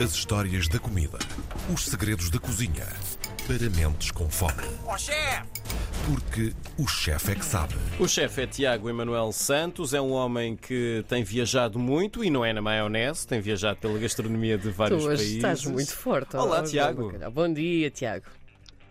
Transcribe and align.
As 0.00 0.12
histórias 0.12 0.68
da 0.68 0.78
comida. 0.78 1.18
Os 1.74 1.84
segredos 1.86 2.30
da 2.30 2.38
cozinha. 2.38 2.86
Para 3.46 3.68
mentes 3.70 4.10
com 4.10 4.28
fome. 4.28 4.62
Ó 4.86 4.96
chefe! 4.96 5.42
Porque 6.06 6.52
o 6.78 6.86
chefe 6.86 7.32
é 7.32 7.34
que 7.34 7.44
sabe. 7.44 7.74
O 7.98 8.06
chefe 8.06 8.42
é 8.42 8.46
Tiago 8.46 8.88
Emanuel 8.88 9.32
Santos, 9.32 9.92
é 9.94 10.00
um 10.00 10.12
homem 10.12 10.56
que 10.56 11.04
tem 11.08 11.22
viajado 11.24 11.78
muito 11.78 12.22
e 12.24 12.30
não 12.30 12.44
é 12.44 12.52
na 12.52 12.62
maionese, 12.62 13.26
tem 13.26 13.40
viajado 13.40 13.78
pela 13.78 13.98
gastronomia 13.98 14.56
de 14.56 14.70
vários 14.70 15.02
Tu 15.02 15.08
hoje 15.08 15.16
países. 15.16 15.36
estás 15.36 15.64
muito 15.64 15.94
forte. 15.94 16.36
Olá, 16.36 16.62
Tiago. 16.62 17.12
Bom 17.32 17.52
dia, 17.52 17.90
Tiago. 17.90 18.26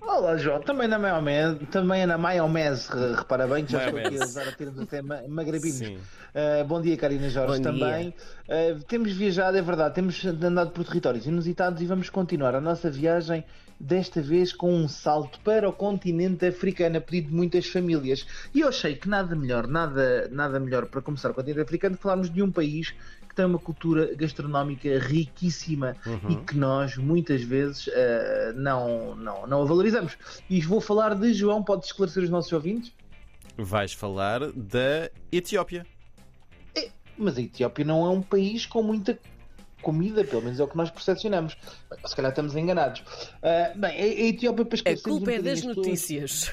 Olá, 0.01 0.37
João. 0.37 0.61
Também 0.61 0.87
na 0.87 0.97
maionese, 0.97 1.57
também 1.71 2.05
na 2.05 2.17
maionese, 2.17 2.89
re- 2.91 3.15
repara 3.15 3.45
bem 3.47 3.65
que 3.65 3.71
já 3.71 3.85
estou 3.85 3.99
aqui 3.99 4.17
a 4.21 4.23
usar 4.25 4.47
a 4.47 4.51
termos 4.51 4.79
até 4.79 5.01
ma- 5.01 5.21
magrabinos. 5.27 5.77
Sim. 5.77 5.97
Uh, 5.97 6.65
bom 6.65 6.81
dia, 6.81 6.95
Karina 6.97 7.29
Jorge, 7.29 7.57
Bom 7.57 7.63
também. 7.63 8.13
Uh, 8.47 8.83
temos 8.85 9.11
viajado, 9.13 9.57
é 9.57 9.61
verdade, 9.61 9.95
temos 9.95 10.23
andado 10.25 10.71
por 10.71 10.85
territórios 10.85 11.25
inusitados 11.25 11.81
e 11.81 11.85
vamos 11.85 12.09
continuar 12.09 12.55
a 12.55 12.61
nossa 12.61 12.89
viagem, 12.89 13.43
desta 13.79 14.21
vez 14.21 14.53
com 14.53 14.73
um 14.73 14.87
salto 14.87 15.39
para 15.41 15.67
o 15.67 15.73
continente 15.73 16.45
africano, 16.45 16.97
a 16.97 17.01
pedido 17.01 17.29
de 17.29 17.35
muitas 17.35 17.67
famílias. 17.67 18.25
E 18.53 18.61
eu 18.61 18.69
achei 18.69 18.95
que 18.95 19.07
nada 19.09 19.35
melhor, 19.35 19.67
nada, 19.67 20.27
nada 20.31 20.59
melhor 20.59 20.85
para 20.87 21.01
começar 21.01 21.29
o 21.31 21.33
continente 21.33 21.61
africano, 21.61 21.97
falarmos 21.97 22.29
de 22.31 22.41
um 22.41 22.51
país 22.51 22.93
tem 23.37 23.45
uma 23.45 23.59
cultura 23.59 24.15
gastronómica 24.15 24.97
riquíssima 24.97 25.95
e 26.27 26.35
que 26.37 26.57
nós 26.57 26.97
muitas 26.97 27.43
vezes 27.43 27.85
uh, 27.87 27.91
não, 28.55 29.15
não, 29.15 29.45
não 29.45 29.61
a 29.61 29.65
valorizamos. 29.65 30.17
E 30.49 30.59
vou 30.61 30.81
falar 30.81 31.13
de 31.13 31.33
João, 31.33 31.63
pode 31.63 31.85
esclarecer 31.85 32.23
os 32.23 32.29
nossos 32.31 32.51
ouvintes? 32.51 32.91
Vais 33.55 33.93
falar 33.93 34.51
da 34.51 35.09
Etiópia. 35.31 35.85
Mas 37.15 37.37
a 37.37 37.41
Etiópia 37.41 37.85
não 37.85 38.05
é 38.05 38.09
um 38.09 38.21
país 38.21 38.65
com 38.65 38.81
muita 38.81 39.17
comida, 39.81 40.23
pelo 40.23 40.41
menos 40.41 40.59
é 40.59 40.63
o 40.63 40.67
que 40.67 40.75
nós 40.75 40.89
percepcionamos. 40.89 41.55
Bem, 41.89 41.99
se 42.05 42.15
calhar 42.15 42.31
estamos 42.31 42.55
enganados. 42.55 43.03
Ah, 43.41 43.71
bem, 43.75 43.91
a, 43.91 44.03
a 44.03 44.27
Etiópia 44.29 44.65
para 44.65 44.91
A 44.91 45.01
culpa 45.01 45.31
um 45.31 45.33
é 45.33 45.41
das 45.41 45.63
notícias. 45.63 46.51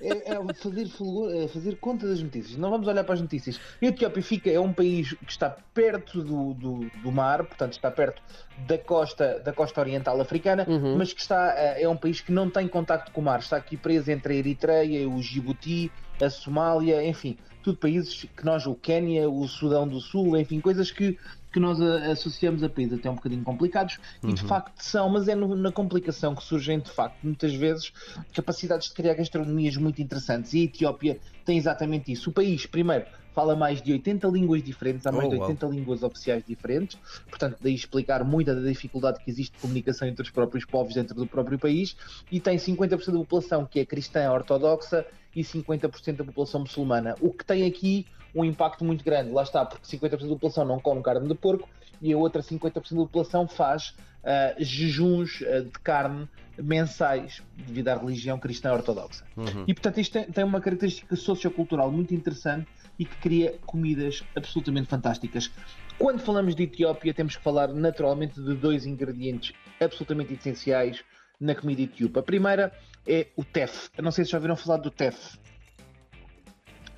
É, 0.00 0.32
é 0.34 0.54
fazer, 0.54 0.88
fulgor- 0.88 1.32
é 1.32 1.46
fazer 1.48 1.76
conta 1.76 2.06
das 2.08 2.22
notícias. 2.22 2.56
Não 2.56 2.70
vamos 2.70 2.88
olhar 2.88 3.04
para 3.04 3.14
as 3.14 3.20
notícias. 3.20 3.60
A 3.80 3.86
Etiópia 3.86 4.22
fica, 4.22 4.50
é 4.50 4.58
um 4.58 4.72
país 4.72 5.12
que 5.12 5.30
está 5.30 5.50
perto 5.74 6.22
do, 6.22 6.54
do, 6.54 6.90
do 7.02 7.12
mar, 7.12 7.44
portanto 7.44 7.72
está 7.74 7.90
perto 7.90 8.20
da 8.66 8.78
costa, 8.78 9.38
da 9.40 9.52
costa 9.52 9.80
oriental 9.80 10.20
africana, 10.20 10.64
Uhum. 10.68 10.96
mas 10.96 11.12
que 11.12 11.20
está, 11.20 11.52
ah, 11.52 11.80
é 11.80 11.88
um 11.88 11.96
país 11.96 12.20
que 12.20 12.32
não 12.32 12.48
tem 12.50 12.66
contacto 12.66 13.12
com 13.12 13.20
o 13.20 13.24
mar. 13.24 13.40
Está 13.40 13.56
aqui 13.56 13.76
preso 13.76 14.10
entre 14.10 14.34
a 14.34 14.36
Eritreia, 14.36 15.08
o 15.08 15.20
Djibouti, 15.20 15.90
a 16.20 16.30
Somália, 16.30 17.04
enfim, 17.04 17.36
tudo 17.62 17.78
países 17.78 18.26
que 18.36 18.44
nós, 18.44 18.66
o 18.66 18.74
Quénia, 18.74 19.28
o 19.28 19.46
Sudão 19.46 19.86
do 19.86 20.00
Sul, 20.00 20.36
enfim, 20.36 20.60
coisas 20.60 20.90
que, 20.90 21.18
que 21.52 21.60
nós 21.60 21.80
associamos 21.80 22.62
a 22.62 22.68
países 22.68 22.98
até 22.98 23.10
um 23.10 23.14
bocadinho 23.14 23.42
complicados 23.44 23.98
e 24.22 24.32
de 24.32 24.42
facto 24.42 24.80
são, 24.82 25.08
mas 25.10 25.28
é 25.28 25.34
no- 25.34 25.54
na 25.54 25.70
complicação 25.70 26.34
que 26.34 26.42
surgem 26.42 26.80
de 26.80 26.90
facto 26.90 27.18
muitas 27.22 27.52
vezes 27.54 27.92
capacidades 28.32 28.88
de 28.88 28.94
criar 28.94 29.14
gastronomias 29.14 29.76
muito 29.76 30.00
interessantes. 30.00 30.54
E 30.54 30.60
a 30.60 30.64
Etiópia 30.64 31.20
tem 31.44 31.58
exatamente 31.58 32.10
isso. 32.10 32.30
O 32.30 32.32
país, 32.32 32.64
primeiro, 32.66 33.04
fala 33.34 33.54
mais 33.56 33.82
de 33.82 33.92
80 33.92 34.28
línguas 34.28 34.62
diferentes, 34.62 35.06
há 35.06 35.12
mais 35.12 35.26
Oh, 35.26 35.30
de 35.30 35.36
uau. 35.36 35.48
80 35.48 35.66
línguas 35.66 36.02
oficiais 36.02 36.42
diferentes, 36.46 36.98
portanto, 37.28 37.58
daí 37.60 37.74
explicar 37.74 38.24
muita 38.24 38.54
da 38.54 38.60
dificuldade 38.62 39.20
que 39.24 39.30
existe 39.30 39.52
de 39.54 39.58
comunicação 39.60 40.06
entre 40.08 40.22
os 40.22 40.30
próprios 40.30 40.64
povos 40.64 40.94
dentro 40.94 41.14
do 41.14 41.26
próprio 41.26 41.58
país, 41.58 41.96
e 42.30 42.40
tem 42.40 42.56
50% 42.58 43.12
da 43.12 43.18
população 43.18 43.66
que 43.66 43.80
é 43.80 43.86
cristã 43.86 44.30
ortodoxa 44.30 45.04
e 45.34 45.42
50% 45.42 46.16
da 46.16 46.24
população 46.24 46.60
muçulmana, 46.60 47.14
o 47.20 47.30
que 47.32 47.44
tem 47.44 47.66
aqui 47.66 48.06
um 48.34 48.44
impacto 48.44 48.84
muito 48.84 49.04
grande, 49.04 49.30
lá 49.30 49.42
está, 49.42 49.64
porque 49.64 49.86
50% 49.86 50.10
da 50.10 50.28
população 50.28 50.64
não 50.64 50.80
come 50.80 51.02
carne 51.02 51.28
de 51.28 51.34
porco 51.34 51.68
e 52.00 52.12
a 52.12 52.18
outra 52.18 52.42
50% 52.42 52.72
da 52.72 52.96
população 52.96 53.46
faz 53.46 53.94
ah, 54.24 54.54
jejuns 54.58 55.42
ah, 55.42 55.60
de 55.60 55.78
carne 55.82 56.28
mensais 56.56 57.42
devido 57.56 57.88
à 57.88 57.96
religião 57.96 58.38
cristã 58.38 58.72
ortodoxa. 58.72 59.24
E 59.66 59.74
portanto 59.74 60.00
isto 60.00 60.12
tem, 60.12 60.24
tem 60.24 60.44
uma 60.44 60.60
característica 60.60 61.14
sociocultural 61.16 61.90
muito 61.90 62.14
interessante 62.14 62.66
e 62.98 63.04
que 63.04 63.16
cria 63.16 63.58
comidas 63.66 64.22
absolutamente 64.36 64.88
fantásticas. 64.88 65.50
Quando 65.98 66.20
falamos 66.20 66.54
de 66.54 66.64
Etiópia, 66.64 67.14
temos 67.14 67.36
que 67.36 67.42
falar 67.42 67.68
naturalmente 67.68 68.40
de 68.40 68.54
dois 68.54 68.86
ingredientes 68.86 69.54
absolutamente 69.80 70.34
essenciais 70.34 71.02
na 71.40 71.54
comida 71.54 71.82
etíope. 71.82 72.18
A 72.18 72.22
primeira 72.22 72.72
é 73.06 73.28
o 73.36 73.44
tef. 73.44 73.88
Eu 73.96 74.04
não 74.04 74.10
sei 74.10 74.24
se 74.24 74.30
já 74.30 74.38
ouviram 74.38 74.56
falar 74.56 74.78
do 74.78 74.90
tef. 74.90 75.36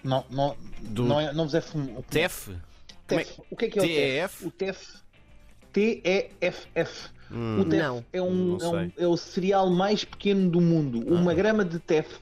Não, 0.05 0.25
não, 0.31 0.57
Do- 0.81 1.05
não, 1.05 1.19
é, 1.21 1.33
não 1.33 1.45
vos 1.45 1.55
é 1.55 1.61
fam- 1.61 2.03
TEF? 2.11 2.47
Como 3.09 3.21
é- 3.21 3.25
TEF. 3.25 3.41
O 3.51 3.57
que 3.57 3.65
é 3.65 3.69
que 3.71 3.79
é 3.79 3.83
o 3.83 3.87
TEF? 3.87 4.47
O 4.47 4.51
TEF. 4.51 5.05
T-E-F-F. 5.73 7.09
o 7.59 7.65
TEF 7.65 7.83
Não. 7.83 8.05
é, 8.13 8.23
um, 8.23 8.57
Não 8.59 8.79
é, 8.79 8.83
um- 8.85 8.93
é 8.99 9.07
o 9.09 9.17
cereal 9.17 9.69
mais 9.71 10.05
pequeno 10.05 10.49
do 10.51 10.61
mundo. 10.61 11.01
Uma 11.13 11.35
grama 11.35 11.65
de 11.65 11.79
TEF 11.79 12.19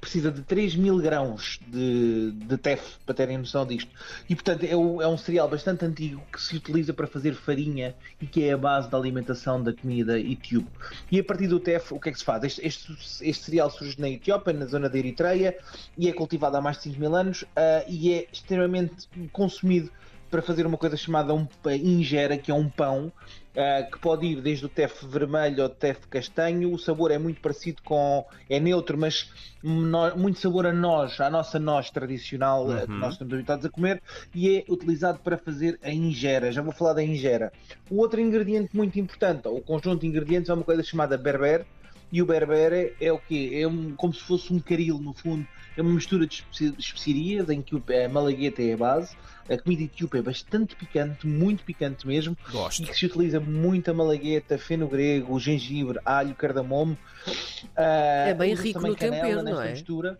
precisa 0.00 0.30
de 0.30 0.42
3 0.42 0.76
mil 0.76 0.98
grãos 0.98 1.58
de, 1.66 2.30
de 2.32 2.56
TEF, 2.56 2.96
para 3.04 3.14
terem 3.14 3.36
noção 3.38 3.66
disto. 3.66 3.90
E, 4.28 4.34
portanto, 4.34 4.64
é, 4.64 4.76
o- 4.76 5.02
é 5.02 5.08
um 5.08 5.18
cereal 5.18 5.48
bastante 5.48 5.84
antigo 5.84 6.22
que 6.32 6.40
se 6.40 6.56
utiliza 6.56 6.94
para 6.94 7.06
fazer 7.06 7.34
farinha 7.34 7.94
e 8.20 8.26
que 8.26 8.44
é 8.44 8.52
a 8.52 8.56
base 8.56 8.88
da 8.88 8.96
alimentação 8.96 9.62
da 9.62 9.72
comida 9.72 10.18
etíope. 10.18 10.70
E 11.10 11.18
a 11.18 11.24
partir 11.24 11.48
do 11.48 11.58
TEF, 11.58 11.92
o 11.92 11.98
que 12.00 12.08
é 12.10 12.12
que 12.12 12.18
se 12.18 12.24
faz? 12.24 12.44
Este, 12.44 12.64
este- 12.66 12.92
este 13.28 13.44
cereal 13.44 13.70
surge 13.70 14.00
na 14.00 14.08
Etiópia, 14.08 14.52
na 14.52 14.66
zona 14.66 14.88
da 14.88 14.96
Eritreia, 14.98 15.56
e 15.96 16.08
é 16.08 16.12
cultivado 16.12 16.56
há 16.56 16.60
mais 16.60 16.76
de 16.76 16.84
5 16.84 17.00
mil 17.00 17.14
anos 17.14 17.44
ah, 17.56 17.84
e 17.88 18.12
é 18.14 18.26
extremamente 18.32 19.08
consumido 19.32 19.90
para 20.30 20.42
fazer 20.42 20.66
uma 20.66 20.76
coisa 20.76 20.96
chamada 20.96 21.34
um 21.34 21.46
injera, 21.82 22.36
que 22.36 22.50
é 22.50 22.54
um 22.54 22.68
pão, 22.68 23.12
ah, 23.56 23.82
que 23.90 23.98
pode 23.98 24.26
ir 24.26 24.40
desde 24.40 24.66
o 24.66 24.68
tef 24.68 25.04
vermelho 25.06 25.62
ao 25.62 25.68
tef 25.68 26.06
castanho. 26.08 26.72
O 26.72 26.78
sabor 26.78 27.10
é 27.10 27.18
muito 27.18 27.40
parecido 27.40 27.82
com. 27.82 28.24
é 28.48 28.60
neutro, 28.60 28.96
mas 28.96 29.30
no- 29.62 30.16
muito 30.16 30.38
sabor 30.38 30.66
a 30.66 30.72
noz, 30.72 31.20
à 31.20 31.28
nossa 31.30 31.58
noz 31.58 31.90
tradicional 31.90 32.70
ah, 32.70 32.80
que 32.82 32.92
nós 32.92 33.12
estamos 33.14 33.34
habituados 33.34 33.64
a 33.66 33.70
comer, 33.70 34.02
e 34.34 34.56
é 34.56 34.64
utilizado 34.68 35.18
para 35.20 35.38
fazer 35.38 35.78
a 35.82 35.90
injera. 35.90 36.52
Já 36.52 36.62
vou 36.62 36.72
falar 36.72 36.92
da 36.94 37.02
injera. 37.02 37.52
O 37.90 37.96
outro 37.98 38.20
ingrediente 38.20 38.76
muito 38.76 38.98
importante, 39.00 39.48
ou 39.48 39.58
o 39.58 39.62
conjunto 39.62 40.00
de 40.02 40.06
ingredientes, 40.06 40.48
é 40.50 40.54
uma 40.54 40.64
coisa 40.64 40.82
chamada 40.82 41.16
berber. 41.18 41.66
E 42.10 42.22
o 42.22 42.26
berbere 42.26 42.94
é 42.98 43.12
o 43.12 43.18
quê? 43.18 43.50
É 43.52 43.68
um, 43.68 43.94
como 43.94 44.14
se 44.14 44.20
fosse 44.22 44.50
um 44.50 44.58
caril, 44.58 44.98
no 44.98 45.12
fundo. 45.12 45.46
É 45.78 45.82
uma 45.82 45.92
mistura 45.94 46.26
de 46.26 46.34
especi- 46.34 46.74
especiarias 46.76 47.48
em 47.50 47.62
que 47.62 47.76
o- 47.76 47.82
a 48.04 48.08
malagueta 48.08 48.60
é 48.60 48.72
a 48.72 48.76
base. 48.76 49.16
A 49.48 49.56
comida 49.56 49.84
etíope 49.84 50.18
é 50.18 50.22
bastante 50.22 50.74
picante, 50.74 51.24
muito 51.24 51.62
picante 51.62 52.04
mesmo. 52.04 52.36
Gosto. 52.50 52.82
E 52.82 52.86
que 52.86 52.94
se 52.98 53.06
utiliza 53.06 53.38
muita 53.38 53.94
malagueta, 53.94 54.58
feno-grego, 54.58 55.38
gengibre, 55.38 56.00
alho, 56.04 56.34
cardamomo. 56.34 56.98
Ah, 57.76 58.26
É 58.26 58.34
bem 58.34 58.54
rico 58.54 58.80
no 58.80 58.96
tempero, 58.96 59.40
não 59.44 59.62
é? 59.62 59.70
Mistura. 59.70 60.18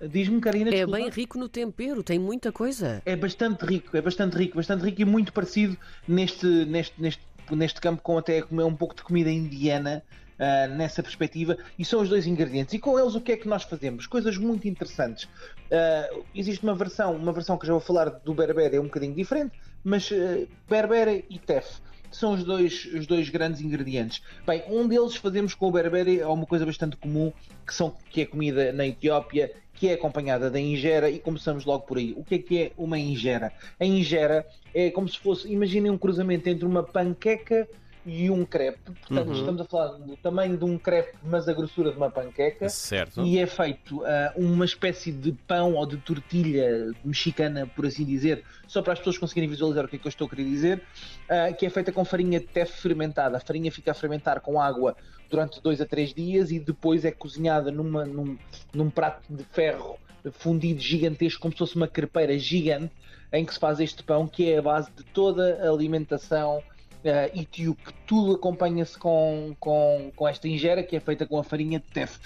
Diz-me, 0.00 0.40
Karina, 0.40 0.74
É 0.74 0.86
bem 0.86 1.10
rico 1.10 1.38
no 1.38 1.48
tempero, 1.48 2.02
tem 2.02 2.18
muita 2.18 2.50
coisa. 2.50 3.02
É 3.04 3.14
bastante 3.16 3.66
rico, 3.66 3.94
é 3.96 4.00
bastante 4.00 4.34
rico, 4.36 4.56
bastante 4.56 4.82
rico 4.82 5.02
e 5.02 5.04
muito 5.04 5.30
parecido 5.30 5.76
neste, 6.08 6.46
neste, 6.46 6.94
neste, 7.00 7.22
neste 7.50 7.80
campo 7.82 8.00
com 8.02 8.16
até 8.16 8.40
comer 8.40 8.64
um 8.64 8.74
pouco 8.74 8.94
de 8.94 9.02
comida 9.02 9.30
indiana 9.30 10.02
ah, 10.38 10.66
nessa 10.66 11.02
perspectiva. 11.02 11.56
E 11.78 11.84
são 11.84 12.02
os 12.02 12.08
dois 12.08 12.26
ingredientes. 12.26 12.74
E 12.74 12.78
com 12.78 12.98
eles 12.98 13.14
o 13.14 13.20
que 13.20 13.32
é 13.32 13.36
que 13.36 13.48
nós 13.48 13.62
fazemos? 13.64 14.06
Coisas 14.06 14.36
muito 14.36 14.68
interessantes. 14.68 15.28
Ah, 15.70 16.08
existe 16.34 16.62
uma 16.62 16.74
versão, 16.74 17.14
uma 17.14 17.32
versão 17.32 17.56
que 17.56 17.66
já 17.66 17.72
vou 17.72 17.80
falar 17.80 18.10
do 18.10 18.34
berbere 18.34 18.76
é 18.76 18.80
um 18.80 18.84
bocadinho 18.84 19.14
diferente, 19.14 19.58
mas 19.82 20.10
uh, 20.10 20.48
berbere 20.68 21.24
e 21.30 21.38
tef. 21.38 21.80
São 22.10 22.32
os 22.32 22.44
dois, 22.44 22.86
os 22.94 23.06
dois 23.06 23.28
grandes 23.28 23.60
ingredientes. 23.60 24.22
Bem, 24.46 24.62
um 24.68 24.86
deles 24.86 25.16
fazemos 25.16 25.54
com 25.54 25.68
o 25.68 25.72
berbere 25.72 26.20
é 26.20 26.26
uma 26.26 26.46
coisa 26.46 26.64
bastante 26.64 26.96
comum, 26.96 27.32
que, 27.66 27.74
são, 27.74 27.94
que 28.10 28.22
é 28.22 28.26
comida 28.26 28.72
na 28.72 28.86
Etiópia, 28.86 29.52
que 29.74 29.88
é 29.88 29.94
acompanhada 29.94 30.50
da 30.50 30.58
injera, 30.58 31.10
e 31.10 31.18
começamos 31.18 31.64
logo 31.64 31.84
por 31.84 31.98
aí. 31.98 32.14
O 32.16 32.24
que 32.24 32.36
é 32.36 32.38
que 32.38 32.62
é 32.62 32.72
uma 32.76 32.98
injera? 32.98 33.52
A 33.78 33.84
injera 33.84 34.46
é 34.74 34.90
como 34.90 35.08
se 35.08 35.18
fosse, 35.18 35.52
imaginem 35.52 35.90
um 35.90 35.98
cruzamento 35.98 36.48
entre 36.48 36.64
uma 36.64 36.82
panqueca 36.82 37.68
e 38.06 38.30
um 38.30 38.44
crepe. 38.44 38.92
Portanto, 39.08 39.32
estamos 39.32 39.60
a 39.60 39.64
falar 39.64 39.88
do 39.98 40.16
tamanho 40.16 40.56
de 40.56 40.64
um 40.64 40.78
crepe, 40.78 41.18
mas 41.24 41.48
a 41.48 41.52
grossura 41.52 41.90
de 41.90 41.96
uma 41.96 42.08
panqueca. 42.08 42.68
Certo. 42.68 43.22
E 43.22 43.38
é 43.38 43.46
feito 43.46 44.04
ah, 44.06 44.32
uma 44.36 44.64
espécie 44.64 45.10
de 45.10 45.32
pão 45.32 45.74
ou 45.74 45.84
de 45.84 45.96
tortilha 45.96 46.94
mexicana, 47.04 47.66
por 47.66 47.84
assim 47.84 48.04
dizer, 48.04 48.44
só 48.68 48.80
para 48.80 48.92
as 48.92 49.00
pessoas 49.00 49.18
conseguirem 49.18 49.50
visualizar 49.50 49.84
o 49.84 49.88
que 49.88 49.96
é 49.96 49.98
que 49.98 50.06
eu 50.06 50.10
estou 50.10 50.28
a 50.28 50.30
querer 50.30 50.44
dizer, 50.44 50.82
ah, 51.28 51.52
que 51.52 51.66
é 51.66 51.70
feita 51.70 51.90
com 51.90 52.04
farinha 52.04 52.38
de 52.38 52.46
teff 52.46 52.80
fermentada. 52.80 53.36
A 53.36 53.40
farinha 53.40 53.72
fica 53.72 53.90
a 53.90 53.94
fermentar 53.94 54.40
com 54.40 54.60
água 54.60 54.96
durante 55.28 55.60
dois 55.60 55.80
a 55.80 55.86
três 55.86 56.14
dias 56.14 56.52
e 56.52 56.60
depois 56.60 57.04
é 57.04 57.10
cozinhada 57.10 57.72
numa, 57.72 58.04
num, 58.04 58.38
num 58.72 58.88
prato 58.88 59.22
de 59.28 59.42
ferro 59.42 59.98
fundido 60.32 60.80
gigantesco, 60.80 61.40
como 61.40 61.52
se 61.52 61.58
fosse 61.58 61.76
uma 61.76 61.88
crepeira 61.88 62.38
gigante, 62.38 62.92
em 63.32 63.44
que 63.44 63.52
se 63.52 63.58
faz 63.58 63.80
este 63.80 64.02
pão, 64.02 64.26
que 64.26 64.50
é 64.50 64.58
a 64.58 64.62
base 64.62 64.90
de 64.96 65.02
toda 65.04 65.60
a 65.62 65.68
alimentação 65.68 66.62
uh, 67.08 67.40
etíope. 67.40 67.82
Tudo 68.06 68.34
acompanha-se 68.34 68.98
com, 68.98 69.54
com, 69.58 70.12
com 70.14 70.28
esta 70.28 70.46
ingera 70.48 70.82
que 70.82 70.96
é 70.96 71.00
feita 71.00 71.26
com 71.26 71.38
a 71.38 71.44
farinha 71.44 71.78
de 71.78 71.86
teff. 71.86 72.18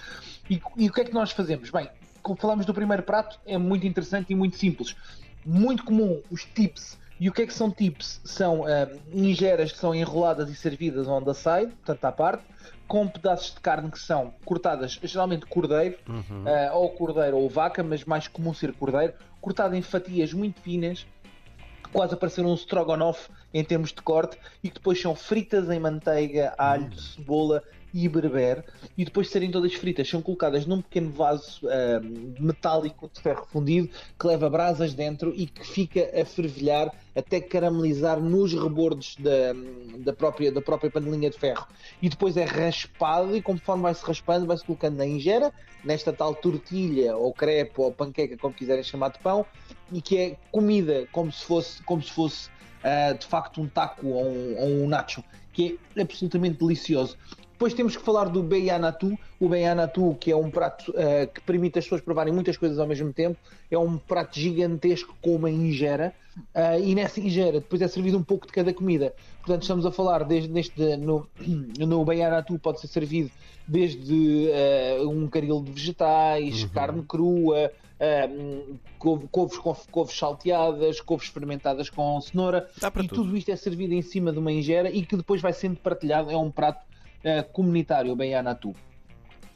E, 0.49 0.61
e 0.77 0.89
o 0.89 0.93
que 0.93 1.01
é 1.01 1.05
que 1.05 1.15
nós 1.15 1.31
fazemos? 1.31 1.71
Bem, 1.71 1.89
como 2.23 2.39
falamos 2.39 2.67
do 2.67 2.75
primeiro 2.75 3.03
prato, 3.03 3.39
é 3.47 3.57
muito 3.57 3.87
interessante 3.87 4.33
e 4.33 4.35
muito 4.35 4.57
simples. 4.57 4.97
Muito 5.45 5.85
comum 5.85 6.21
os 6.31 6.45
tips 6.45 6.99
E 7.21 7.29
o 7.29 7.33
que 7.33 7.43
é 7.43 7.47
que 7.47 7.53
são 7.53 7.71
tips? 7.71 8.21
São 8.25 8.61
uh, 8.63 8.67
ingeras 9.13 9.73
que 9.73 9.79
são 9.79 9.95
enroladas 9.95 10.49
e 10.49 10.55
servidas 10.55 11.07
on 11.07 11.23
the 11.23 11.35
side, 11.35 11.73
portanto 11.85 12.05
à 12.07 12.13
parte, 12.13 12.45
com 12.89 13.07
pedaços 13.07 13.55
de 13.55 13.61
carne 13.61 13.91
que 13.91 13.99
são 13.99 14.33
cortadas, 14.45 14.99
geralmente 15.03 15.45
cordeiro, 15.45 15.99
uhum. 16.09 16.45
uh, 16.45 16.77
ou 16.77 16.89
cordeiro 16.91 17.37
ou 17.37 17.49
vaca, 17.49 17.83
mas 17.83 18.05
mais 18.07 18.27
comum 18.27 18.55
ser 18.55 18.73
cordeiro, 18.73 19.13
cortado 19.39 19.77
em 19.77 19.83
fatias 19.83 20.33
muito 20.33 20.61
finas, 20.63 21.07
quase 21.93 22.15
a 22.15 22.17
parecer 22.17 22.45
um 22.45 22.55
strogonoff 22.55 23.29
em 23.53 23.65
termos 23.65 23.93
de 23.93 24.03
corte, 24.03 24.39
e 24.63 24.69
que 24.69 24.75
depois 24.75 25.01
são 25.01 25.15
fritas 25.15 25.69
em 25.71 25.79
manteiga, 25.79 26.55
alho, 26.57 26.85
uhum. 26.85 26.99
cebola 26.99 27.63
e 27.93 28.09
berber, 28.09 28.65
e 28.97 29.05
depois 29.05 29.27
de 29.27 29.33
serem 29.33 29.51
todas 29.51 29.75
fritas, 29.75 30.09
são 30.09 30.23
colocadas 30.23 30.67
num 30.67 30.81
pequeno 30.81 31.11
vaso 31.11 31.61
metálico 32.39 33.11
de 33.13 33.21
ferro 33.21 33.47
fundido 33.51 33.91
que 34.19 34.27
leva 34.27 34.49
brasas 34.49 34.95
dentro 34.95 35.33
e 35.35 35.47
que 35.47 35.67
fica 35.67 36.11
a 36.21 36.25
fervilhar 36.25 36.93
até 37.15 37.41
caramelizar 37.41 38.21
nos 38.21 38.53
rebordos 38.53 39.17
da, 39.19 39.53
da, 39.99 40.13
própria, 40.13 40.53
da 40.53 40.61
própria 40.61 40.91
panelinha 40.91 41.31
de 41.31 41.39
ferro. 41.39 41.67
E 42.01 42.09
depois 42.09 42.37
é 42.37 42.45
raspado 42.45 43.37
e 43.37 43.43
conforme 43.43 43.83
vai-se 43.83 44.05
raspando, 44.05 44.47
vai-se 44.47 44.65
colocando 44.65 44.97
na 44.97 45.07
ingera, 45.07 45.53
nesta 45.85 46.13
tal 46.13 46.35
tortilha 46.35 47.17
ou 47.17 47.33
crepe 47.33 47.81
ou 47.81 47.93
panqueca, 47.93 48.37
como 48.37 48.55
quiserem 48.55 48.83
chamar 48.83 49.11
de 49.11 49.19
pão, 49.19 49.45
e 49.93 50.01
que 50.01 50.17
é 50.17 50.37
comida 50.51 51.07
como 51.13 51.33
se 51.33 51.45
fosse, 51.45 51.83
como 51.83 52.03
se 52.03 52.11
fosse 52.11 52.49
uh, 52.85 53.17
de 53.19 53.27
facto 53.27 53.61
um 53.61 53.69
taco 53.69 54.07
ou 54.07 54.27
um, 54.27 54.59
ou 54.59 54.69
um 54.85 54.89
nacho, 54.89 55.23
que 55.53 55.79
é 55.97 56.03
absolutamente 56.03 56.59
delicioso. 56.59 57.17
Depois 57.61 57.75
temos 57.75 57.95
que 57.95 58.03
falar 58.03 58.31
do 58.31 58.43
Beianatu. 58.43 59.19
O 59.39 59.47
Beianatu, 59.47 60.17
que 60.19 60.33
é 60.33 60.35
um 60.35 60.51
prato 60.51 60.93
uh, 60.93 61.31
que 61.31 61.43
permite 61.43 61.79
as 61.79 61.85
pessoas 61.85 62.01
provarem 62.01 62.33
muitas 62.33 62.57
coisas 62.57 62.79
ao 62.79 62.87
mesmo 62.87 63.13
tempo, 63.13 63.37
é 63.71 63.77
um 63.77 63.99
prato 63.99 64.41
gigantesco 64.41 65.15
com 65.21 65.37
uma 65.37 65.51
ingera. 65.51 66.15
Uh, 66.55 66.83
e 66.83 66.95
nessa 66.95 67.21
ingera 67.21 67.61
depois 67.61 67.83
é 67.83 67.89
servido 67.89 68.17
um 68.17 68.23
pouco 68.23 68.47
de 68.47 68.53
cada 68.55 68.73
comida. 68.73 69.15
Portanto, 69.41 69.61
estamos 69.61 69.85
a 69.85 69.93
falar 69.93 70.25
desde 70.25 70.49
neste, 70.49 70.97
no, 70.97 71.29
no 71.87 72.03
Beianatu 72.03 72.59
pode 72.59 72.81
ser 72.81 72.87
servido 72.87 73.31
desde 73.69 74.49
uh, 74.99 75.07
um 75.11 75.29
caril 75.29 75.61
de 75.61 75.71
vegetais, 75.71 76.63
uhum. 76.63 76.69
carne 76.71 77.03
crua, 77.03 77.71
um, 78.31 78.77
couves, 78.99 79.59
couves, 79.59 79.87
couves 79.91 80.17
salteadas, 80.17 80.99
couves 81.03 81.29
fermentadas 81.29 81.91
com 81.91 82.19
cenoura, 82.23 82.71
e 83.05 83.07
tudo. 83.07 83.25
tudo 83.25 83.37
isto 83.37 83.51
é 83.51 83.57
servido 83.57 83.93
em 83.93 84.01
cima 84.01 84.33
de 84.33 84.39
uma 84.39 84.51
ingera 84.51 84.91
e 84.91 85.05
que 85.05 85.15
depois 85.15 85.43
vai 85.43 85.53
sendo 85.53 85.77
partilhado. 85.77 86.31
É 86.31 86.37
um 86.39 86.51
prato 86.51 86.89
uh, 87.25 87.53
comunitário, 87.53 88.15
bem 88.17 88.35
Anatu. 88.35 88.75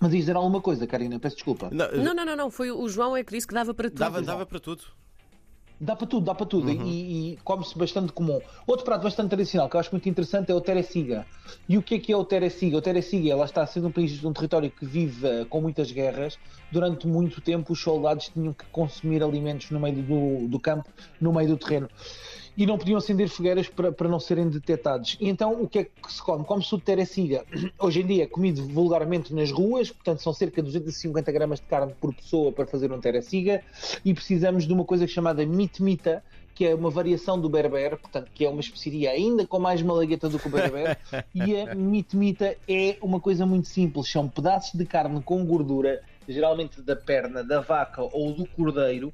Mas 0.00 0.10
diz 0.10 0.20
dizer 0.20 0.36
alguma 0.36 0.60
coisa, 0.60 0.86
Karina, 0.86 1.18
peço 1.18 1.36
desculpa. 1.36 1.70
Não, 1.72 2.14
não, 2.14 2.26
não, 2.26 2.36
não, 2.36 2.50
foi 2.50 2.70
o 2.70 2.88
João 2.88 3.16
é 3.16 3.24
que 3.24 3.32
disse 3.32 3.46
que 3.46 3.54
dava 3.54 3.72
para 3.72 3.88
tudo. 3.88 3.98
Dava, 3.98 4.20
dava 4.20 4.44
para 4.44 4.60
tudo. 4.60 4.82
Dá 5.80 5.96
para 5.96 6.06
tudo, 6.06 6.24
dá 6.24 6.34
para 6.34 6.46
tudo. 6.46 6.68
Uhum. 6.68 6.86
E, 6.86 7.32
e 7.32 7.36
come-se 7.42 7.76
bastante 7.76 8.12
comum. 8.12 8.40
Outro 8.66 8.84
prato 8.84 9.02
bastante 9.02 9.30
tradicional 9.30 9.68
que 9.68 9.76
eu 9.76 9.80
acho 9.80 9.90
muito 9.90 10.08
interessante 10.08 10.50
é 10.50 10.54
o 10.54 10.60
Teresiga. 10.60 11.26
E 11.68 11.76
o 11.76 11.82
que 11.82 11.96
é 11.96 11.98
que 11.98 12.12
é 12.12 12.16
o 12.16 12.24
Teresiga? 12.24 12.76
O 12.76 12.82
Teresiga, 12.82 13.30
ela 13.30 13.44
está 13.44 13.66
sendo 13.66 13.88
um 13.88 13.90
país, 13.90 14.22
um 14.24 14.32
território 14.32 14.70
que 14.70 14.86
vive 14.86 15.26
uh, 15.26 15.46
com 15.46 15.60
muitas 15.60 15.90
guerras. 15.90 16.38
Durante 16.70 17.06
muito 17.06 17.40
tempo 17.40 17.72
os 17.72 17.80
soldados 17.80 18.28
tinham 18.28 18.52
que 18.52 18.64
consumir 18.66 19.22
alimentos 19.22 19.70
no 19.70 19.80
meio 19.80 20.02
do, 20.02 20.48
do 20.48 20.60
campo, 20.60 20.88
no 21.20 21.32
meio 21.32 21.48
do 21.48 21.56
terreno 21.56 21.88
e 22.56 22.66
não 22.66 22.78
podiam 22.78 22.98
acender 22.98 23.28
fogueiras 23.28 23.68
para, 23.68 23.92
para 23.92 24.08
não 24.08 24.20
serem 24.20 24.48
detectados. 24.48 25.16
E 25.20 25.28
então 25.28 25.60
o 25.60 25.68
que 25.68 25.78
é 25.80 25.84
que 25.84 26.12
se 26.12 26.22
come? 26.22 26.44
Come-se 26.44 26.74
o 26.74 26.78
tereciga. 26.78 27.44
Hoje 27.78 28.00
em 28.00 28.06
dia 28.06 28.24
é 28.24 28.26
comido 28.26 28.66
vulgarmente 28.66 29.34
nas 29.34 29.50
ruas, 29.50 29.90
portanto 29.90 30.22
são 30.22 30.32
cerca 30.32 30.62
de 30.62 30.66
250 30.66 31.32
gramas 31.32 31.60
de 31.60 31.66
carne 31.66 31.92
por 32.00 32.14
pessoa 32.14 32.52
para 32.52 32.66
fazer 32.66 32.92
um 32.92 33.00
tereciga 33.00 33.62
e 34.04 34.14
precisamos 34.14 34.66
de 34.66 34.72
uma 34.72 34.84
coisa 34.84 35.06
chamada 35.06 35.44
mitmita, 35.44 36.22
que 36.54 36.64
é 36.64 36.74
uma 36.74 36.88
variação 36.88 37.40
do 37.40 37.48
berber, 37.48 37.96
portanto, 37.96 38.30
que 38.32 38.44
é 38.44 38.48
uma 38.48 38.60
especiaria 38.60 39.10
ainda 39.10 39.44
com 39.44 39.58
mais 39.58 39.82
malagueta 39.82 40.28
do 40.28 40.38
que 40.38 40.46
o 40.46 40.50
berber, 40.50 40.96
e 41.34 41.56
a 41.56 41.74
mitmita 41.74 42.56
é 42.68 42.96
uma 43.02 43.18
coisa 43.18 43.44
muito 43.44 43.66
simples, 43.66 44.08
são 44.08 44.28
pedaços 44.28 44.78
de 44.78 44.86
carne 44.86 45.20
com 45.20 45.44
gordura, 45.44 46.00
geralmente 46.28 46.80
da 46.80 46.94
perna, 46.94 47.42
da 47.42 47.60
vaca 47.60 48.02
ou 48.02 48.32
do 48.32 48.46
cordeiro, 48.46 49.12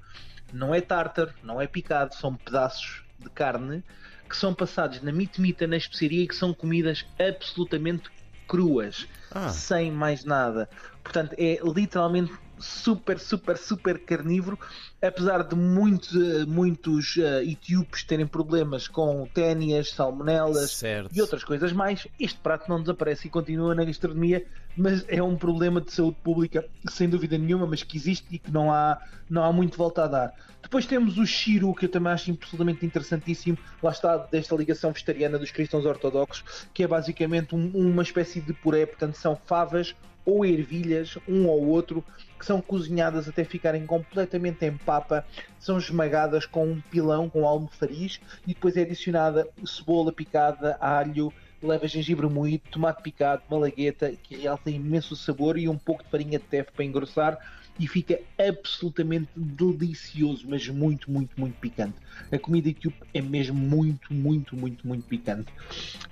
não 0.52 0.74
é 0.74 0.82
tártaro, 0.82 1.32
não 1.42 1.60
é 1.60 1.66
picado, 1.66 2.14
são 2.14 2.34
pedaços 2.34 3.04
de 3.20 3.30
carne 3.30 3.84
que 4.28 4.36
são 4.36 4.54
passados 4.54 5.02
na 5.02 5.10
mitmita 5.10 5.66
na 5.66 5.76
especiaria 5.76 6.22
e 6.22 6.28
que 6.28 6.36
são 6.36 6.54
comidas 6.54 7.04
absolutamente 7.18 8.08
cruas, 8.46 9.06
ah. 9.30 9.48
sem 9.48 9.90
mais 9.90 10.24
nada. 10.24 10.68
Portanto, 11.02 11.34
é 11.36 11.58
literalmente 11.64 12.32
super, 12.58 13.18
super, 13.18 13.56
super 13.56 13.98
carnívoro, 14.04 14.58
apesar 15.02 15.42
de 15.44 15.54
muitos, 15.54 16.12
uh, 16.14 16.46
muitos 16.46 17.16
uh, 17.16 17.42
etíopes 17.42 18.04
terem 18.04 18.26
problemas 18.26 18.86
com 18.86 19.26
ténias, 19.32 19.90
salmonelas 19.90 20.72
certo. 20.72 21.10
e 21.16 21.20
outras 21.20 21.42
coisas 21.42 21.72
mais, 21.72 22.06
este 22.18 22.38
prato 22.38 22.68
não 22.68 22.80
desaparece 22.80 23.26
e 23.26 23.30
continua 23.30 23.74
na 23.74 23.84
gastronomia, 23.84 24.44
mas 24.76 25.04
é 25.08 25.22
um 25.22 25.36
problema 25.36 25.80
de 25.80 25.92
saúde 25.92 26.18
pública, 26.22 26.64
sem 26.88 27.08
dúvida 27.08 27.38
nenhuma, 27.38 27.66
mas 27.66 27.82
que 27.82 27.96
existe 27.96 28.26
e 28.30 28.38
que 28.38 28.50
não 28.50 28.72
há, 28.72 29.00
não 29.28 29.42
há 29.42 29.52
muito 29.52 29.76
volta 29.76 30.04
a 30.04 30.06
dar. 30.06 30.34
Depois 30.62 30.86
temos 30.86 31.16
o 31.16 31.26
Shiro, 31.26 31.74
que 31.74 31.86
eu 31.86 31.88
também 31.88 32.12
acho 32.12 32.30
absolutamente 32.30 32.84
interessantíssimo, 32.84 33.56
lá 33.82 33.90
está, 33.90 34.18
desta 34.18 34.54
ligação 34.54 34.92
vegetariana 34.92 35.38
dos 35.38 35.50
cristãos 35.50 35.86
ortodoxos, 35.86 36.66
que 36.74 36.82
é 36.82 36.86
basicamente 36.86 37.54
um, 37.54 37.70
uma 37.74 38.02
espécie 38.02 38.40
de 38.40 38.52
puré, 38.52 38.84
portanto 38.84 39.14
são 39.14 39.34
favas 39.46 39.94
ou 40.24 40.44
ervilhas, 40.44 41.18
um 41.26 41.46
ou 41.46 41.66
outro, 41.66 42.04
que 42.38 42.46
são 42.46 42.60
cozinhadas 42.60 43.28
até 43.28 43.44
ficarem 43.44 43.86
completamente 43.86 44.64
em 44.64 44.76
papa, 44.90 45.24
são 45.60 45.78
esmagadas 45.78 46.46
com 46.46 46.66
um 46.66 46.80
pilão, 46.80 47.30
com 47.30 47.46
almofariz, 47.46 48.20
e 48.44 48.54
depois 48.54 48.76
é 48.76 48.82
adicionada 48.82 49.46
cebola 49.64 50.12
picada, 50.12 50.76
alho, 50.80 51.32
leva 51.62 51.86
gengibre 51.86 52.26
moído, 52.26 52.64
tomate 52.72 53.00
picado, 53.00 53.42
malagueta, 53.48 54.12
que 54.20 54.34
realça 54.34 54.68
imenso 54.68 55.14
sabor 55.14 55.56
e 55.56 55.68
um 55.68 55.78
pouco 55.78 56.02
de 56.02 56.10
farinha 56.10 56.40
de 56.40 56.44
tefe 56.44 56.72
para 56.72 56.84
engrossar 56.84 57.38
e 57.78 57.86
fica 57.86 58.18
absolutamente 58.36 59.30
delicioso, 59.36 60.44
mas 60.48 60.66
muito, 60.68 61.08
muito, 61.08 61.38
muito 61.40 61.56
picante. 61.60 61.94
A 62.32 62.38
comida 62.38 62.68
etíope 62.68 62.98
é 63.14 63.22
mesmo 63.22 63.56
muito, 63.56 64.12
muito, 64.12 64.56
muito, 64.56 64.86
muito 64.86 65.06
picante. 65.06 65.52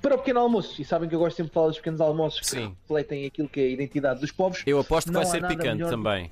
Para 0.01 0.15
o 0.15 0.19
pequeno 0.19 0.39
almoço, 0.39 0.81
e 0.81 0.85
sabem 0.85 1.09
que 1.09 1.17
eu 1.17 1.19
gosto 1.19 1.37
sempre 1.37 1.51
de 1.51 1.55
falar 1.55 1.67
dos 1.67 1.79
pequenos 1.79 2.01
almoços 2.01 2.47
Sim. 2.47 2.71
que 2.71 2.77
refletem 2.83 3.27
aquilo 3.27 3.49
que 3.49 3.61
é 3.61 3.65
a 3.65 3.71
identidade 3.71 4.21
dos 4.21 4.31
povos. 4.31 4.63
Eu 4.67 4.79
aposto 4.79 5.09
que 5.09 5.15
vai 5.15 5.27
ser 5.27 5.47
picante 5.47 5.75
melhor... 5.75 5.91
também. 5.91 6.31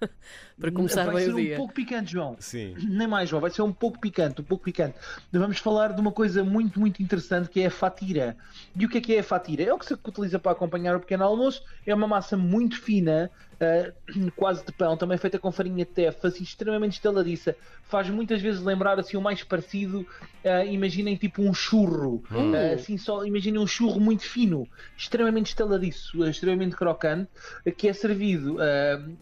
para 0.58 0.72
começar 0.72 1.04
vai 1.04 1.22
ser 1.22 1.34
um 1.34 1.56
pouco 1.56 1.72
picante, 1.72 2.12
João. 2.12 2.36
Sim. 2.40 2.74
Nem 2.88 3.06
mais, 3.06 3.28
João, 3.28 3.40
vai 3.40 3.50
ser 3.50 3.62
um 3.62 3.72
pouco 3.72 3.98
picante, 3.98 4.40
um 4.40 4.44
pouco 4.44 4.64
picante. 4.64 4.96
Vamos 5.32 5.58
falar 5.58 5.92
de 5.92 6.00
uma 6.00 6.12
coisa 6.12 6.42
muito, 6.42 6.80
muito 6.80 7.02
interessante 7.02 7.48
que 7.48 7.60
é 7.60 7.66
a 7.66 7.70
fatira. 7.70 8.36
E 8.74 8.84
o 8.84 8.88
que 8.88 8.98
é 8.98 9.00
que 9.00 9.14
é 9.14 9.20
a 9.20 9.24
fatira? 9.24 9.62
É 9.62 9.72
o 9.72 9.78
que 9.78 9.86
se 9.86 9.94
utiliza 9.94 10.38
para 10.38 10.52
acompanhar 10.52 10.96
o 10.96 11.00
pequeno 11.00 11.24
almoço. 11.24 11.62
É 11.86 11.94
uma 11.94 12.08
massa 12.08 12.36
muito 12.36 12.80
fina, 12.80 13.30
uh, 13.60 14.30
quase 14.36 14.64
de 14.64 14.72
pão, 14.72 14.96
também 14.96 15.18
feita 15.18 15.38
com 15.38 15.52
farinha 15.52 15.84
de 15.84 15.90
tefa, 15.90 16.28
assim, 16.28 16.42
extremamente 16.42 16.94
estaladiça. 16.94 17.56
Faz 17.84 18.10
muitas 18.10 18.42
vezes 18.42 18.60
lembrar 18.60 18.98
assim 18.98 19.16
o 19.16 19.20
mais 19.20 19.42
parecido, 19.42 20.00
uh, 20.00 20.66
imaginem 20.66 21.16
tipo 21.16 21.42
um 21.42 21.54
churro, 21.54 22.22
hum. 22.30 22.52
uh, 22.52 22.74
assim 22.74 22.98
só 22.98 23.24
imaginem 23.24 23.60
um 23.60 23.66
churro 23.66 24.00
muito 24.00 24.24
fino, 24.24 24.68
extremamente 24.96 25.46
estaladiço, 25.46 26.24
extremamente 26.28 26.76
crocante, 26.76 27.30
que 27.76 27.88
é 27.88 27.92
servido 27.92 28.56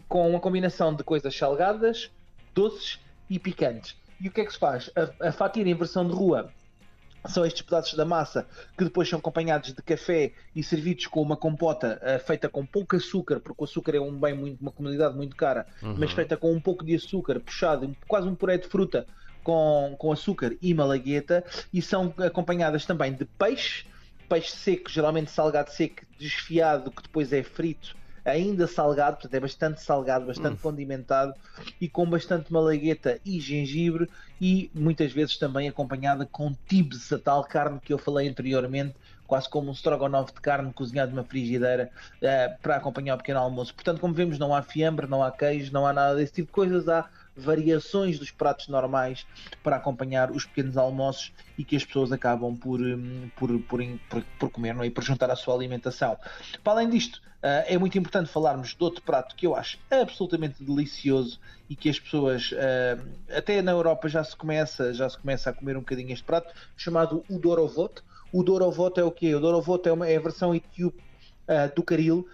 com 0.07 0.29
uma 0.29 0.39
combinação 0.39 0.93
de 0.93 1.03
coisas 1.03 1.26
salgadas, 1.35 2.11
doces 2.53 2.99
e 3.29 3.39
picantes. 3.39 3.95
E 4.19 4.27
o 4.27 4.31
que 4.31 4.41
é 4.41 4.45
que 4.45 4.53
se 4.53 4.59
faz? 4.59 4.89
A, 4.95 5.27
a 5.27 5.31
fatira 5.31 5.69
em 5.69 5.75
versão 5.75 6.07
de 6.07 6.13
rua 6.13 6.51
são 7.25 7.45
estes 7.45 7.61
pedaços 7.61 7.93
da 7.95 8.05
massa 8.05 8.47
que 8.77 8.83
depois 8.83 9.09
são 9.09 9.19
acompanhados 9.19 9.73
de 9.73 9.81
café 9.81 10.31
e 10.55 10.63
servidos 10.63 11.07
com 11.07 11.21
uma 11.21 11.35
compota 11.35 11.99
uh, 12.01 12.25
feita 12.25 12.47
com 12.47 12.65
pouco 12.65 12.95
açúcar, 12.95 13.39
porque 13.39 13.61
o 13.61 13.65
açúcar 13.65 13.95
é 13.95 13.99
um 13.99 14.17
bem 14.17 14.33
muito, 14.33 14.61
uma 14.61 14.71
comunidade 14.71 15.15
muito 15.15 15.35
cara, 15.35 15.65
uhum. 15.81 15.95
mas 15.97 16.11
feita 16.11 16.37
com 16.37 16.51
um 16.51 16.59
pouco 16.59 16.85
de 16.85 16.95
açúcar, 16.95 17.39
puxado, 17.39 17.95
quase 18.07 18.27
um 18.27 18.35
puré 18.35 18.57
de 18.57 18.67
fruta 18.67 19.05
com, 19.43 19.95
com 19.97 20.11
açúcar 20.11 20.55
e 20.61 20.73
malagueta, 20.73 21.43
e 21.73 21.81
são 21.81 22.13
acompanhadas 22.17 22.85
também 22.85 23.13
de 23.13 23.25
peixe, 23.25 23.85
peixe 24.29 24.51
seco, 24.51 24.89
geralmente 24.89 25.31
salgado 25.31 25.71
seco, 25.71 26.05
desfiado, 26.17 26.91
que 26.91 27.03
depois 27.03 27.31
é 27.33 27.43
frito 27.43 27.95
ainda 28.27 28.67
salgado, 28.67 29.17
portanto 29.17 29.33
é 29.33 29.39
bastante 29.39 29.81
salgado, 29.81 30.25
bastante 30.25 30.55
hum. 30.55 30.61
condimentado 30.61 31.33
e 31.79 31.87
com 31.87 32.07
bastante 32.09 32.51
malagueta 32.51 33.19
e 33.25 33.39
gengibre 33.39 34.09
e 34.39 34.69
muitas 34.73 35.11
vezes 35.11 35.37
também 35.37 35.67
acompanhada 35.67 36.25
com 36.25 36.53
tibs, 36.67 37.11
a 37.13 37.17
tal 37.17 37.43
carne 37.43 37.79
que 37.79 37.93
eu 37.93 37.97
falei 37.97 38.27
anteriormente, 38.27 38.95
quase 39.27 39.49
como 39.49 39.69
um 39.69 39.73
strogonoff 39.73 40.33
de 40.33 40.41
carne 40.41 40.73
cozinhado 40.73 41.11
numa 41.11 41.23
frigideira 41.23 41.91
uh, 42.15 42.61
para 42.61 42.77
acompanhar 42.77 43.15
o 43.15 43.17
pequeno 43.17 43.39
almoço. 43.39 43.73
Portanto, 43.75 43.99
como 43.99 44.13
vemos, 44.13 44.39
não 44.39 44.55
há 44.55 44.61
fiambre, 44.61 45.05
não 45.05 45.21
há 45.21 45.31
queijo, 45.31 45.71
não 45.71 45.85
há 45.85 45.93
nada 45.93 46.15
desse 46.15 46.33
tipo 46.33 46.47
de 46.47 46.53
coisas, 46.53 46.87
há 46.87 47.09
variações 47.35 48.17
dos 48.17 48.31
pratos 48.31 48.67
normais 48.67 49.27
para 49.61 49.75
acompanhar 49.75 50.31
os 50.31 50.45
pequenos 50.45 50.75
almoços 50.75 51.31
e 51.57 51.63
que 51.63 51.75
as 51.75 51.85
pessoas 51.85 52.11
acabam 52.11 52.55
por, 52.55 52.81
hum, 52.81 53.29
por, 53.35 53.49
por, 53.61 53.79
por, 54.09 54.23
por 54.39 54.49
comer 54.49 54.73
não 54.73 54.83
é? 54.83 54.87
e 54.87 54.89
por 54.89 55.03
juntar 55.03 55.29
à 55.29 55.35
sua 55.35 55.53
alimentação. 55.53 56.17
Para 56.63 56.73
além 56.73 56.89
disto, 56.89 57.21
Uh, 57.37 57.61
é 57.67 57.77
muito 57.77 57.95
importante 57.99 58.31
falarmos 58.31 58.75
de 58.75 58.83
outro 58.83 59.03
prato 59.03 59.35
que 59.35 59.45
eu 59.45 59.55
acho 59.55 59.77
absolutamente 59.91 60.63
delicioso 60.63 61.39
e 61.69 61.75
que 61.75 61.87
as 61.87 61.99
pessoas, 61.99 62.51
uh, 62.51 63.07
até 63.31 63.61
na 63.61 63.71
Europa 63.73 64.09
já 64.09 64.23
se 64.23 64.35
começa, 64.35 64.91
já 64.91 65.07
se 65.07 65.19
começa 65.19 65.51
a 65.51 65.53
comer 65.53 65.77
um 65.77 65.81
bocadinho 65.81 66.11
este 66.11 66.23
prato, 66.23 66.51
chamado 66.75 67.23
o 67.29 67.37
Dorovot. 67.37 68.01
O 68.31 68.43
Dorovot 68.43 68.99
é 68.99 69.03
o 69.03 69.11
quê? 69.11 69.33
O 69.35 69.39
Dorovot 69.39 69.87
é, 69.87 69.91
uma, 69.91 70.07
é 70.07 70.17
a 70.17 70.19
versão 70.19 70.53
etíope 70.53 71.01
uh, 71.47 71.73
do 71.75 71.83
caril 71.83 72.27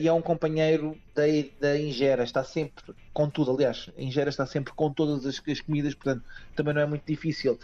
e 0.00 0.08
é 0.08 0.12
um 0.14 0.22
companheiro 0.22 0.96
da, 1.14 1.24
da 1.60 1.78
ingera, 1.78 2.24
está 2.24 2.42
sempre 2.42 2.82
com 3.12 3.28
tudo, 3.28 3.50
aliás, 3.50 3.90
a 3.98 4.00
ingera 4.00 4.30
está 4.30 4.46
sempre 4.46 4.72
com 4.72 4.90
todas 4.90 5.26
as, 5.26 5.42
as 5.46 5.60
comidas, 5.60 5.94
portanto 5.94 6.24
também 6.56 6.72
não 6.72 6.80
é 6.80 6.86
muito 6.86 7.04
difícil. 7.06 7.58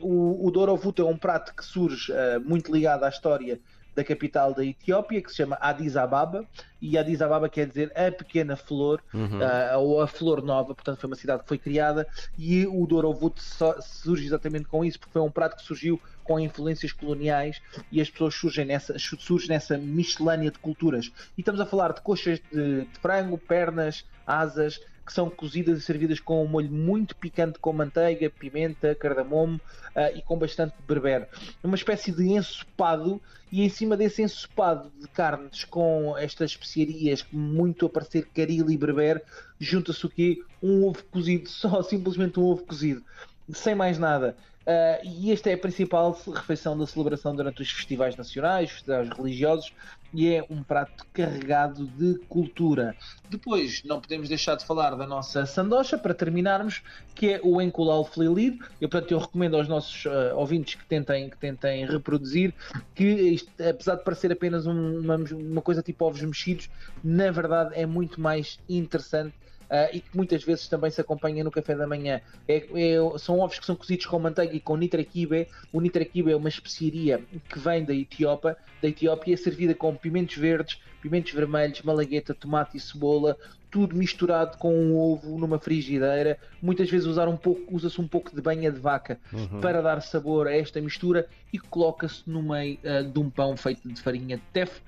o, 0.00 0.46
o 0.46 0.50
Dorovot 0.52 1.00
é 1.00 1.04
um 1.04 1.16
prato 1.16 1.52
que 1.52 1.64
surge 1.64 2.12
muito 2.44 2.72
ligado 2.72 3.02
à 3.02 3.08
história 3.08 3.58
da 3.98 4.04
capital 4.04 4.54
da 4.54 4.64
Etiópia, 4.64 5.20
que 5.20 5.28
se 5.28 5.38
chama 5.38 5.58
Addis 5.60 5.96
Ababa, 5.96 6.46
e 6.80 6.96
Addis 6.96 7.20
Ababa 7.20 7.48
quer 7.48 7.66
dizer 7.66 7.90
a 7.96 8.12
pequena 8.12 8.56
flor, 8.56 9.02
uhum. 9.12 9.40
uh, 9.40 9.78
ou 9.80 10.00
a 10.00 10.06
flor 10.06 10.40
nova, 10.40 10.72
portanto 10.72 11.00
foi 11.00 11.10
uma 11.10 11.16
cidade 11.16 11.42
que 11.42 11.48
foi 11.48 11.58
criada, 11.58 12.06
e 12.38 12.64
o 12.64 12.86
Dorovut 12.86 13.42
surge 13.80 14.24
exatamente 14.24 14.66
com 14.66 14.84
isso, 14.84 15.00
porque 15.00 15.12
foi 15.12 15.22
um 15.22 15.30
prato 15.30 15.56
que 15.56 15.64
surgiu 15.64 16.00
com 16.22 16.38
influências 16.38 16.92
coloniais 16.92 17.60
e 17.90 18.00
as 18.00 18.08
pessoas 18.08 18.34
surgem 18.34 18.66
nessa, 18.66 18.96
surgem 18.98 19.48
nessa 19.48 19.76
miscelânea 19.76 20.52
de 20.52 20.58
culturas. 20.60 21.10
E 21.36 21.40
estamos 21.40 21.60
a 21.60 21.66
falar 21.66 21.92
de 21.92 22.00
coxas 22.00 22.40
de, 22.52 22.82
de 22.82 22.98
frango, 23.00 23.36
pernas, 23.36 24.04
asas, 24.24 24.80
que 25.08 25.12
são 25.14 25.30
cozidas 25.30 25.78
e 25.78 25.80
servidas 25.80 26.20
com 26.20 26.44
um 26.44 26.46
molho 26.46 26.70
muito 26.70 27.16
picante 27.16 27.58
com 27.58 27.72
manteiga, 27.72 28.28
pimenta, 28.28 28.94
cardamomo 28.94 29.56
uh, 29.56 30.14
e 30.14 30.20
com 30.20 30.38
bastante 30.38 30.74
berbere. 30.86 31.24
Uma 31.64 31.76
espécie 31.76 32.12
de 32.12 32.28
ensopado 32.28 33.18
e 33.50 33.64
em 33.64 33.70
cima 33.70 33.96
desse 33.96 34.20
ensopado 34.20 34.92
de 35.00 35.08
carnes 35.08 35.64
com 35.64 36.14
estas 36.18 36.50
especiarias 36.50 37.24
muito 37.32 37.86
a 37.86 37.88
parecer 37.88 38.28
caril 38.34 38.70
e 38.70 38.76
berbere, 38.76 39.22
junta-se 39.58 40.04
o 40.04 40.10
quê? 40.10 40.42
Um 40.62 40.84
ovo 40.84 41.02
cozido, 41.04 41.48
só 41.48 41.82
simplesmente 41.82 42.38
um 42.38 42.44
ovo 42.44 42.66
cozido, 42.66 43.02
sem 43.50 43.74
mais 43.74 43.98
nada. 43.98 44.36
Uh, 44.66 45.00
e 45.02 45.32
esta 45.32 45.48
é 45.48 45.54
a 45.54 45.58
principal 45.58 46.12
refeição 46.34 46.76
da 46.76 46.86
celebração 46.86 47.34
durante 47.34 47.62
os 47.62 47.70
festivais 47.70 48.14
nacionais, 48.14 48.70
festivais 48.70 49.08
religiosos, 49.08 49.72
e 50.12 50.34
é 50.34 50.44
um 50.48 50.62
prato 50.62 51.06
carregado 51.12 51.86
de 51.86 52.18
cultura. 52.28 52.96
Depois, 53.28 53.82
não 53.84 54.00
podemos 54.00 54.28
deixar 54.28 54.56
de 54.56 54.64
falar 54.64 54.94
da 54.94 55.06
nossa 55.06 55.44
sandocha, 55.46 55.98
para 55.98 56.14
terminarmos, 56.14 56.82
que 57.14 57.34
é 57.34 57.40
o 57.42 57.60
encolal 57.60 58.04
flelid. 58.04 58.58
Eu, 58.80 58.88
portanto, 58.88 59.12
eu 59.12 59.18
recomendo 59.18 59.56
aos 59.56 59.68
nossos 59.68 60.04
uh, 60.06 60.34
ouvintes 60.36 60.76
que 60.76 60.86
tentem, 60.86 61.28
que 61.28 61.36
tentem 61.36 61.86
reproduzir, 61.86 62.54
que 62.94 63.04
isto, 63.04 63.50
apesar 63.62 63.96
de 63.96 64.04
parecer 64.04 64.32
apenas 64.32 64.66
um, 64.66 65.00
uma, 65.00 65.16
uma 65.16 65.62
coisa 65.62 65.82
tipo 65.82 66.04
ovos 66.04 66.22
mexidos, 66.22 66.70
na 67.02 67.30
verdade 67.30 67.74
é 67.74 67.86
muito 67.86 68.20
mais 68.20 68.58
interessante 68.68 69.34
uh, 69.70 69.94
e 69.94 70.00
que 70.00 70.16
muitas 70.16 70.42
vezes 70.42 70.68
também 70.68 70.90
se 70.90 71.00
acompanha 71.00 71.44
no 71.44 71.50
café 71.50 71.74
da 71.74 71.86
manhã. 71.86 72.20
É, 72.46 72.56
é, 72.56 73.18
são 73.18 73.38
ovos 73.38 73.58
que 73.58 73.66
são 73.66 73.76
cozidos 73.76 74.06
com 74.06 74.18
manteiga 74.18 74.54
e 74.54 74.60
com 74.60 74.76
nitraquibe. 74.76 75.46
O 75.72 75.80
nitraquibe 75.80 76.32
é 76.32 76.36
uma 76.36 76.48
especiaria 76.48 77.22
que 77.48 77.58
vem 77.58 77.84
da 77.84 77.94
Etiópia, 77.94 78.56
da 78.82 78.88
Etiópia, 78.88 79.34
é 79.34 79.36
servida 79.36 79.74
com 79.74 79.94
pimentos 79.94 80.36
verdes, 80.36 80.80
pimentos 81.00 81.32
vermelhos, 81.32 81.82
malagueta, 81.82 82.34
tomate 82.34 82.76
e 82.76 82.80
cebola, 82.80 83.36
tudo 83.70 83.94
misturado 83.94 84.56
com 84.56 84.74
um 84.74 84.96
ovo 84.96 85.38
numa 85.38 85.58
frigideira. 85.58 86.38
Muitas 86.60 86.90
vezes 86.90 87.06
usar 87.06 87.28
um 87.28 87.36
pouco, 87.36 87.74
usa-se 87.74 88.00
um 88.00 88.08
pouco 88.08 88.34
de 88.34 88.40
banha 88.40 88.72
de 88.72 88.80
vaca 88.80 89.18
uhum. 89.32 89.60
para 89.60 89.82
dar 89.82 90.00
sabor 90.00 90.48
a 90.48 90.56
esta 90.56 90.80
mistura 90.80 91.26
e 91.52 91.58
coloca-se 91.58 92.22
no 92.26 92.42
meio 92.42 92.78
uh, 92.84 93.04
de 93.04 93.18
um 93.18 93.28
pão 93.30 93.56
feito 93.56 93.88
de 93.88 94.00
farinha 94.00 94.36
de 94.36 94.42
teff 94.52 94.80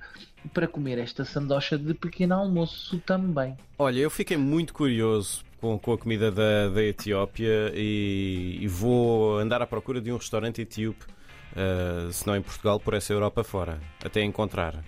para 0.53 0.67
comer 0.67 0.97
esta 0.97 1.23
sandocha 1.23 1.77
de 1.77 1.93
pequeno 1.93 2.35
almoço 2.35 2.99
também. 2.99 3.55
Olha, 3.77 3.99
eu 3.99 4.09
fiquei 4.09 4.37
muito 4.37 4.73
curioso 4.73 5.43
com, 5.59 5.77
com 5.77 5.93
a 5.93 5.97
comida 5.97 6.31
da, 6.31 6.69
da 6.69 6.83
Etiópia 6.83 7.71
e, 7.75 8.57
e, 8.61 8.67
vou 8.67 9.37
andar 9.37 9.61
à 9.61 9.67
procura 9.67 10.01
de 10.01 10.11
um 10.11 10.17
restaurante 10.17 10.61
etíope, 10.61 11.05
uh, 11.05 12.11
se 12.11 12.25
não 12.25 12.35
em 12.35 12.41
Portugal, 12.41 12.79
por 12.79 12.93
essa 12.93 13.13
Europa 13.13 13.43
fora, 13.43 13.79
até 14.03 14.23
encontrar. 14.23 14.83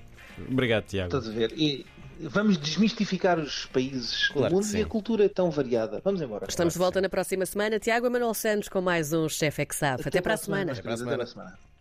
Obrigado, 0.50 0.86
Tiago. 0.86 1.16
Estás 1.16 1.28
a 1.28 1.38
ver? 1.38 1.54
E 1.56 1.86
vamos 2.20 2.58
desmistificar 2.58 3.40
os 3.40 3.66
países 3.68 4.28
claro 4.30 4.50
do 4.50 4.62
mundo 4.62 4.76
e 4.76 4.82
a 4.82 4.86
cultura 4.86 5.26
é 5.26 5.30
tão 5.30 5.52
variada. 5.52 6.02
Vamos 6.04 6.22
embora. 6.22 6.46
Estamos 6.50 6.74
claro 6.74 6.74
de 6.74 6.78
volta 6.80 7.02
na 7.02 7.10
próxima 7.10 7.46
semana. 7.46 7.80
Tiago 7.80 8.10
Manuel 8.10 8.34
Santos 8.34 8.68
com 8.68 8.82
mais 8.82 9.14
um 9.14 9.30
Chefe 9.30 9.62
é 9.62 9.68
sabe. 9.72 10.02
Até, 10.02 10.10
Até 10.10 10.22
para 10.22 10.34
a 10.34 10.38
semana. 10.38 10.74
semana. 10.74 10.96
Até 10.96 11.06
para 11.06 11.24
a 11.24 11.28
semana. 11.28 11.60